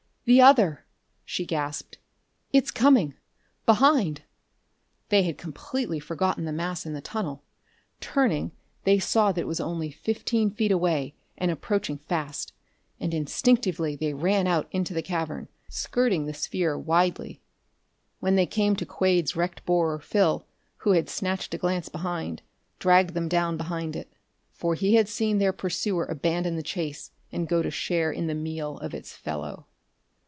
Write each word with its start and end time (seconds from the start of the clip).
"The 0.25 0.39
other!" 0.39 0.85
she 1.25 1.45
gasped. 1.47 1.97
"It's 2.53 2.69
coming, 2.71 3.15
behind!" 3.65 4.21
They 5.09 5.23
had 5.23 5.37
completely 5.39 5.99
forgotten 5.99 6.45
the 6.45 6.53
mass 6.53 6.85
in 6.85 6.93
the 6.93 7.01
tunnel. 7.01 7.43
Turning, 7.99 8.51
they 8.85 8.97
saw 8.99 9.31
that 9.33 9.41
it 9.41 9.47
was 9.47 9.59
only 9.59 9.89
fifteen 9.91 10.49
feet 10.51 10.71
away 10.71 11.15
and 11.37 11.49
approaching 11.51 11.97
fast, 11.97 12.53
and 12.99 13.13
instinctively 13.15 13.95
they 13.95 14.13
ran 14.13 14.45
out 14.47 14.67
into 14.71 14.93
the 14.93 15.01
cavern, 15.01 15.49
skirting 15.67 16.27
the 16.27 16.35
sphere 16.35 16.77
widely. 16.77 17.41
When 18.19 18.35
they 18.35 18.45
came 18.45 18.75
to 18.77 18.85
Quade's 18.85 19.35
wrecked 19.35 19.65
borer 19.65 19.99
Phil, 19.99 20.45
who 20.77 20.91
had 20.91 21.09
snatched 21.09 21.53
a 21.55 21.57
glance 21.57 21.89
behind, 21.89 22.41
dragged 22.79 23.15
them 23.15 23.27
down 23.27 23.57
behind 23.57 23.95
it. 23.97 24.13
For 24.53 24.75
he 24.75 24.93
had 24.93 25.09
seen 25.09 25.39
their 25.39 25.51
pursuer 25.51 26.05
abandon 26.05 26.55
the 26.55 26.63
chase 26.63 27.09
and 27.33 27.49
go 27.49 27.61
to 27.63 27.71
share 27.71 28.11
in 28.11 28.27
the 28.27 28.35
meal 28.35 28.77
of 28.77 28.93
its 28.93 29.13
fellow. 29.13 29.65